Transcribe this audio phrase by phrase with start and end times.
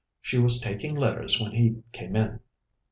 [0.19, 2.39] She was taking letters when he came in."